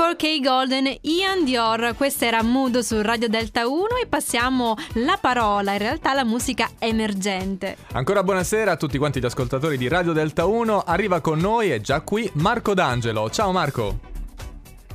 [0.00, 5.72] 4K Golden, Ian Dior, questa era Mood su Radio Delta 1 e passiamo la parola,
[5.72, 7.76] in realtà la musica emergente.
[7.92, 11.82] Ancora buonasera a tutti quanti gli ascoltatori di Radio Delta 1, arriva con noi, è
[11.82, 13.28] già qui, Marco D'Angelo.
[13.28, 13.98] Ciao Marco.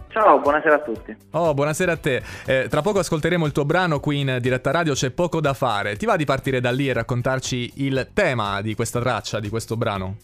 [0.07, 1.15] Ciao, buonasera a tutti.
[1.33, 2.23] Oh, buonasera a te.
[2.47, 5.97] Eh, tra poco ascolteremo il tuo brano qui in diretta radio, c'è poco da fare.
[5.97, 9.77] Ti va di partire da lì e raccontarci il tema di questa traccia, di questo
[9.77, 10.15] brano?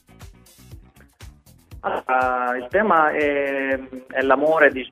[1.82, 4.92] Allora, il tema è, è l'amore di,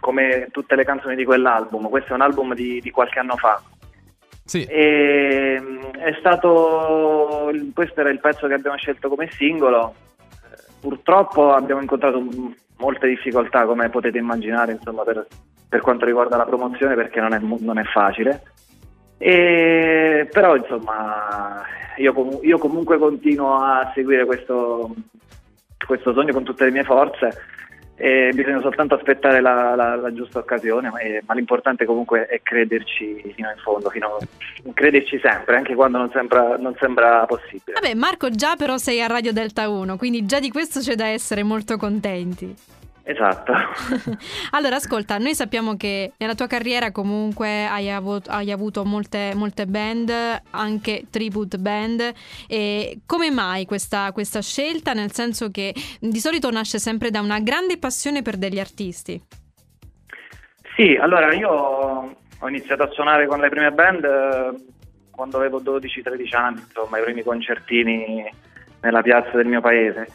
[0.00, 1.88] come tutte le canzoni di quell'album.
[1.88, 3.62] Questo è un album di, di qualche anno fa.
[4.44, 4.64] Sì.
[4.64, 9.94] E, è stato, questo era il pezzo che abbiamo scelto come singolo.
[10.80, 12.20] Purtroppo abbiamo incontrato
[12.78, 15.26] molte difficoltà, come potete immaginare, insomma, per,
[15.68, 18.42] per quanto riguarda la promozione, perché non è, non è facile.
[19.18, 21.62] E, però, insomma,
[21.98, 24.92] io, io comunque continuo a seguire questo,
[25.86, 27.60] questo sogno con tutte le mie forze
[27.94, 32.40] e bisogna soltanto aspettare la, la, la giusta occasione, ma, è, ma, l'importante comunque è
[32.42, 34.18] crederci fino in fondo, fino,
[34.74, 37.74] crederci sempre, anche quando non sembra, non sembra possibile.
[37.74, 41.06] Vabbè, Marco, già però sei a Radio Delta 1, quindi già di questo c'è da
[41.06, 42.52] essere molto contenti.
[43.04, 43.52] Esatto.
[44.52, 49.66] allora, ascolta, noi sappiamo che nella tua carriera comunque hai, avuto, hai avuto molte, molte,
[49.66, 50.12] band,
[50.50, 52.12] anche tribute band.
[52.46, 54.92] E come mai questa, questa scelta?
[54.92, 59.20] Nel senso che di solito nasce sempre da una grande passione per degli artisti.
[60.76, 64.54] Sì, allora io ho iniziato a suonare con le prime band eh,
[65.10, 68.24] quando avevo 12-13 anni, insomma, i primi concertini
[68.80, 70.06] nella piazza del mio paese.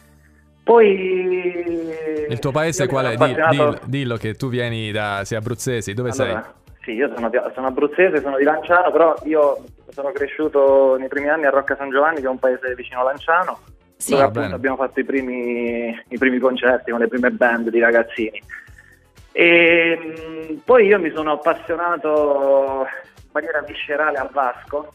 [0.67, 2.27] Poi...
[2.27, 3.15] Il tuo paese qual è?
[3.15, 5.21] Dillo, dillo, che tu vieni da...
[5.23, 6.73] sei abruzzesi, dove allora, sei?
[6.83, 11.45] Sì, io sono, sono, abruzzese, sono di Lanciano, però io sono cresciuto nei primi anni
[11.45, 13.59] a Rocca San Giovanni, che è un paese vicino a Lanciano,
[13.95, 17.79] sì, dove appunto abbiamo fatto i primi, i primi concerti con le prime band di
[17.79, 18.43] ragazzini.
[19.31, 19.97] E
[20.49, 22.85] mh, poi io mi sono appassionato
[23.23, 24.93] in maniera viscerale al Vasco,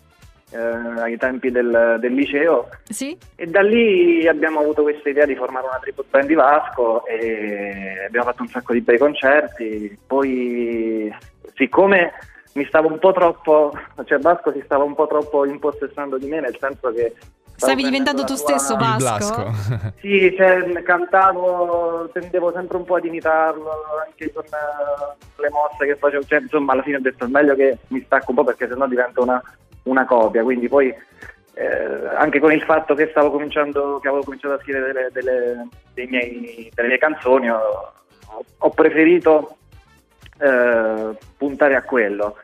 [0.53, 3.17] eh, ai tempi del, del liceo sì?
[3.35, 8.05] e da lì abbiamo avuto questa idea di formare una tribute band di Vasco e
[8.07, 11.15] abbiamo fatto un sacco di bei concerti poi
[11.55, 12.13] siccome
[12.55, 13.73] mi stavo un po' troppo
[14.05, 17.15] cioè Vasco si stava un po' troppo impossessando di me nel senso che
[17.63, 18.37] Stavi diventando tu tua...
[18.37, 19.53] stesso Vasco?
[20.01, 23.71] sì, cioè, cantavo, tendevo sempre un po' ad imitarlo,
[24.05, 27.55] anche con uh, le mosse che facevo, cioè, insomma alla fine ho detto è meglio
[27.55, 29.41] che mi stacco un po' perché sennò diventa una,
[29.85, 30.95] una copia, quindi poi
[31.55, 36.09] eh, anche con il fatto che stavo cominciando, che avevo cominciato a scrivere delle, delle,
[36.09, 37.93] miei, delle mie canzoni, ho,
[38.59, 39.57] ho preferito
[40.39, 42.37] eh, puntare a quello.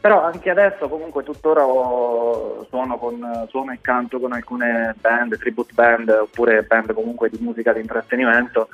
[0.00, 5.72] Però anche adesso comunque tuttora ho, suono, con, suono e canto con alcune band, tribute
[5.72, 8.68] band oppure band comunque di musica di intrattenimento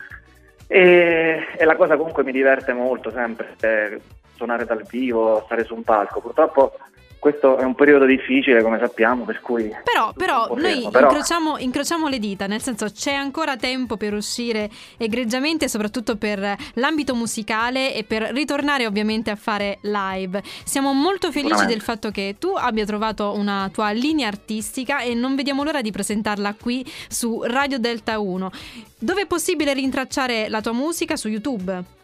[0.66, 4.00] e, e la cosa comunque mi diverte molto sempre, eh,
[4.34, 6.20] suonare dal vivo, stare su un palco.
[6.20, 6.72] Purtroppo
[7.20, 9.70] questo è un periodo difficile, come sappiamo, per cui...
[9.84, 11.08] Però, però noi però...
[11.10, 17.14] Incrociamo, incrociamo, le dita, nel senso c'è ancora tempo per uscire egregiamente, soprattutto per l'ambito
[17.14, 20.42] musicale e per ritornare ovviamente a fare live.
[20.64, 25.36] Siamo molto felici del fatto che tu abbia trovato una tua linea artistica e non
[25.36, 28.50] vediamo l'ora di presentarla qui su Radio Delta 1.
[28.98, 31.16] Dove è possibile rintracciare la tua musica?
[31.16, 31.98] Su YouTube?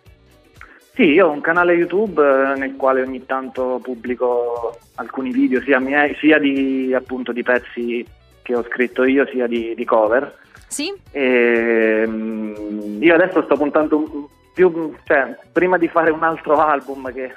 [0.97, 5.79] Sì, io ho un canale YouTube eh, nel quale ogni tanto pubblico alcuni video, sia,
[5.79, 8.03] miei, sia di, appunto, di pezzi
[8.41, 10.35] che ho scritto io, sia di, di cover.
[10.69, 10.91] Sì.
[11.11, 17.35] E, um, io adesso sto puntando più, cioè, prima di fare un altro album che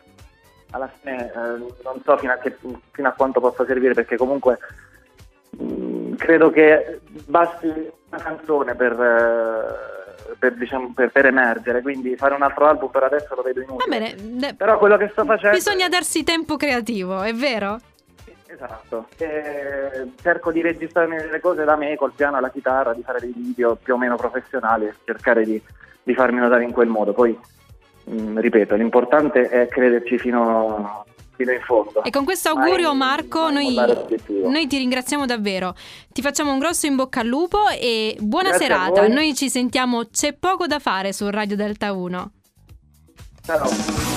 [0.70, 2.56] alla fine eh, non so fino a, che,
[2.92, 4.58] fino a, quanto possa servire perché comunque
[5.50, 8.94] mh, mm, credo che basti una canzone per...
[8.94, 9.99] Eh,
[10.38, 14.00] per, diciamo, per, per, emergere, quindi fare un altro album per adesso lo vedo inutile.
[14.00, 15.56] Va bene, Però quello che sto facendo...
[15.56, 17.80] Bisogna darsi tempo creativo, è vero?
[18.52, 23.04] Esatto, e cerco di registrare le cose da me col piano e la chitarra, di
[23.04, 25.62] fare dei video più o meno professionali e cercare di,
[26.02, 27.14] di farmi notare in quel modo.
[27.14, 27.38] Poi,
[28.06, 31.06] mh, mm, ripeto, l'importante è crederci fino,
[31.40, 32.04] fino in fondo.
[32.04, 34.02] E con questo augurio, mai, Marco, mai noi,
[34.44, 35.74] noi, ti ringraziamo davvero.
[36.12, 39.08] Ti facciamo un grosso in bocca al lupo e buona Grazie serata.
[39.08, 42.32] Noi ci sentiamo C'è poco da fare su Radio Delta 1.
[43.46, 44.09] Ciao.